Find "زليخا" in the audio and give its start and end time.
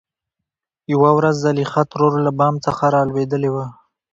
1.45-1.81